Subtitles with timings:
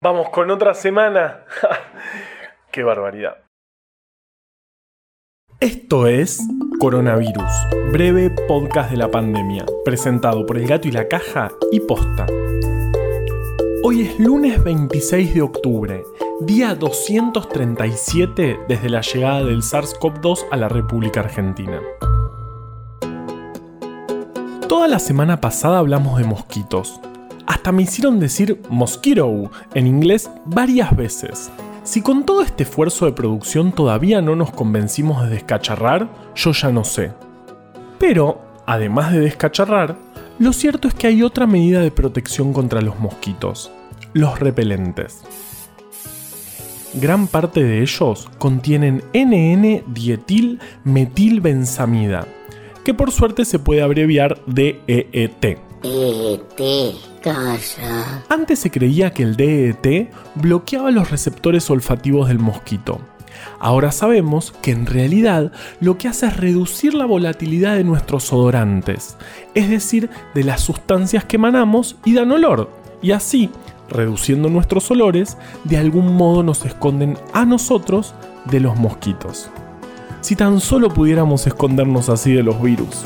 [0.00, 1.44] Vamos con otra semana.
[2.70, 3.38] Qué barbaridad.
[5.58, 6.40] Esto es
[6.78, 7.50] Coronavirus,
[7.90, 12.26] breve podcast de la pandemia, presentado por El Gato y la Caja y Posta.
[13.82, 16.04] Hoy es lunes 26 de octubre,
[16.42, 21.82] día 237 desde la llegada del SARS-CoV-2 a la República Argentina.
[24.68, 27.00] Toda la semana pasada hablamos de mosquitos,
[27.58, 31.50] hasta me hicieron decir mosquito en inglés varias veces.
[31.82, 36.70] Si con todo este esfuerzo de producción todavía no nos convencimos de descacharrar, yo ya
[36.70, 37.10] no sé.
[37.98, 39.96] Pero, además de descacharrar,
[40.38, 43.72] lo cierto es que hay otra medida de protección contra los mosquitos,
[44.12, 45.22] los repelentes.
[46.94, 52.24] Gran parte de ellos contienen NN-dietil metilbenzamida,
[52.84, 55.67] que por suerte se puede abreviar DEET.
[55.82, 58.24] DET, calla.
[58.28, 63.00] Antes se creía que el DET bloqueaba los receptores olfativos del mosquito.
[63.60, 69.16] Ahora sabemos que en realidad lo que hace es reducir la volatilidad de nuestros odorantes,
[69.54, 72.70] es decir, de las sustancias que emanamos y dan olor,
[73.02, 73.50] y así,
[73.88, 78.14] reduciendo nuestros olores, de algún modo nos esconden a nosotros
[78.50, 79.50] de los mosquitos.
[80.20, 83.04] Si tan solo pudiéramos escondernos así de los virus.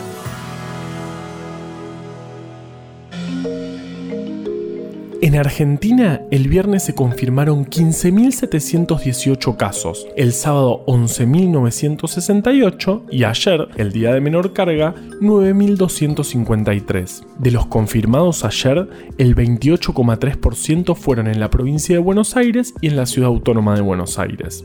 [5.32, 14.12] En Argentina, el viernes se confirmaron 15.718 casos, el sábado 11.968 y ayer, el día
[14.12, 17.24] de menor carga, 9.253.
[17.38, 22.96] De los confirmados ayer, el 28,3% fueron en la provincia de Buenos Aires y en
[22.96, 24.64] la ciudad autónoma de Buenos Aires.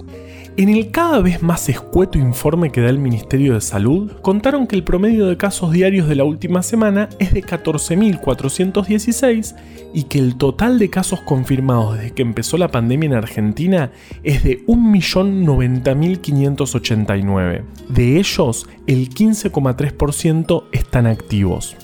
[0.57, 4.75] En el cada vez más escueto informe que da el Ministerio de Salud, contaron que
[4.75, 9.55] el promedio de casos diarios de la última semana es de 14.416
[9.93, 13.91] y que el total de casos confirmados desde que empezó la pandemia en Argentina
[14.23, 17.63] es de 1.090.589.
[17.89, 21.77] De ellos, el 15,3% están activos.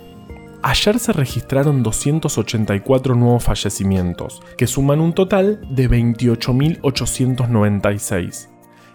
[0.64, 8.50] Ayer se registraron 284 nuevos fallecimientos, que suman un total de 28.896.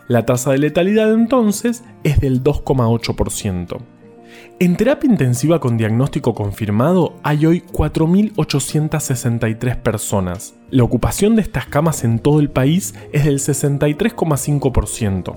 [0.09, 3.79] La tasa de letalidad entonces es del 2,8%.
[4.61, 10.57] En terapia intensiva con diagnóstico confirmado hay hoy 4.863 personas.
[10.71, 15.37] La ocupación de estas camas en todo el país es del 63,5%,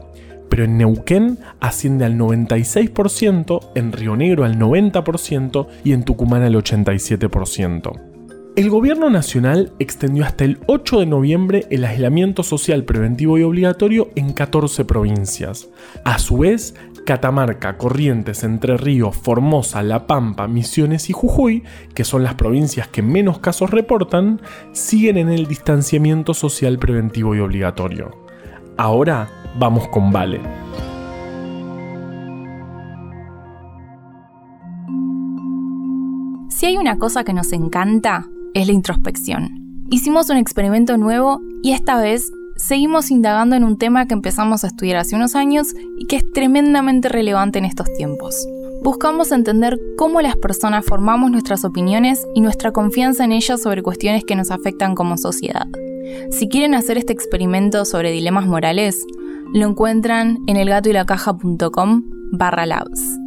[0.49, 6.55] pero en Neuquén asciende al 96%, en Río Negro al 90% y en Tucumán al
[6.55, 8.10] 87%.
[8.61, 14.09] El gobierno nacional extendió hasta el 8 de noviembre el aislamiento social preventivo y obligatorio
[14.13, 15.67] en 14 provincias.
[16.05, 21.63] A su vez, Catamarca, Corrientes, Entre Ríos, Formosa, La Pampa, Misiones y Jujuy,
[21.95, 24.39] que son las provincias que menos casos reportan,
[24.73, 28.11] siguen en el distanciamiento social preventivo y obligatorio.
[28.77, 30.39] Ahora vamos con Vale.
[36.49, 39.85] Si hay una cosa que nos encanta, es la introspección.
[39.89, 44.67] Hicimos un experimento nuevo y esta vez seguimos indagando en un tema que empezamos a
[44.67, 48.47] estudiar hace unos años y que es tremendamente relevante en estos tiempos.
[48.83, 54.23] Buscamos entender cómo las personas formamos nuestras opiniones y nuestra confianza en ellas sobre cuestiones
[54.25, 55.67] que nos afectan como sociedad.
[56.31, 59.05] Si quieren hacer este experimento sobre dilemas morales,
[59.53, 63.20] lo encuentran en elgatoylacaja.com barra labs.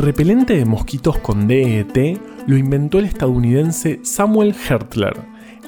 [0.00, 5.16] Repelente de mosquitos con DET lo inventó el estadounidense Samuel Hertler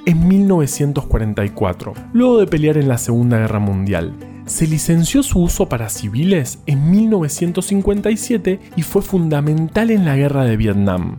[0.06, 4.14] en 1944, luego de pelear en la Segunda Guerra Mundial.
[4.46, 10.56] Se licenció su uso para civiles en 1957 y fue fundamental en la guerra de
[10.56, 11.18] Vietnam,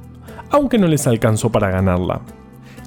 [0.49, 2.21] aunque no les alcanzó para ganarla.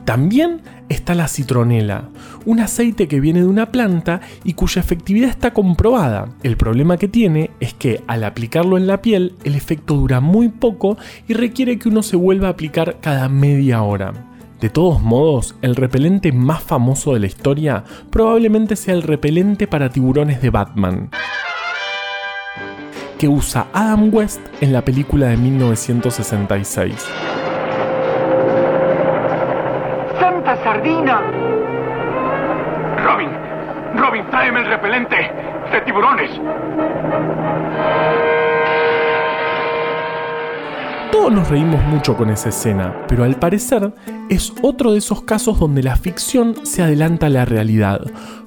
[0.06, 2.04] También está la citronela,
[2.44, 6.28] un aceite que viene de una planta y cuya efectividad está comprobada.
[6.44, 10.48] El problema que tiene es que al aplicarlo en la piel el efecto dura muy
[10.48, 10.96] poco
[11.26, 14.14] y requiere que uno se vuelva a aplicar cada media hora.
[14.60, 19.91] De todos modos, el repelente más famoso de la historia probablemente sea el repelente para
[19.91, 21.10] tiburones de Batman
[23.18, 26.94] que usa Adam West en la película de 1966.
[30.86, 31.21] Sardina!
[33.04, 33.30] Robin,
[33.97, 35.16] Robin, tráeme el repelente
[35.72, 36.30] de tiburones.
[41.10, 43.92] Todos nos reímos mucho con esa escena, pero al parecer
[44.28, 48.00] es otro de esos casos donde la ficción se adelanta a la realidad,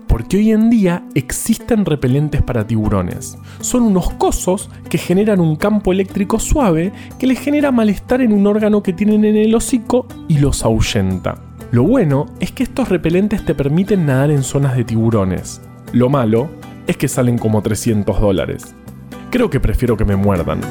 [0.07, 3.37] porque hoy en día existen repelentes para tiburones.
[3.59, 8.45] Son unos cosos que generan un campo eléctrico suave que les genera malestar en un
[8.47, 11.48] órgano que tienen en el hocico y los ahuyenta.
[11.71, 15.61] Lo bueno es que estos repelentes te permiten nadar en zonas de tiburones.
[15.93, 16.49] Lo malo
[16.87, 18.75] es que salen como 300 dólares.
[19.29, 20.61] Creo que prefiero que me muerdan.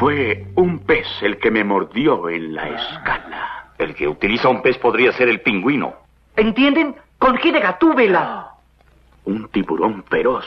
[0.00, 3.70] Fue un pez el que me mordió en la escala.
[3.78, 5.94] El que utiliza un pez podría ser el pingüino.
[6.34, 6.96] ¿Entienden?
[7.18, 8.48] Conjide Gatúbela.
[9.26, 10.44] Un tiburón feroz.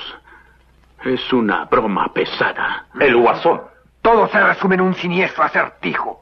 [1.05, 2.87] Es una broma pesada.
[2.99, 3.61] El guasón.
[4.01, 6.21] Todo se resume en un siniestro acertijo.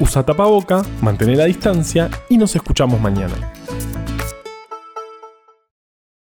[0.00, 3.59] Usa tapaboca, mantén la distancia y nos escuchamos mañana.